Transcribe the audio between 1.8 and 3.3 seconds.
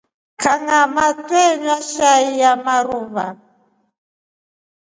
shai ya marua.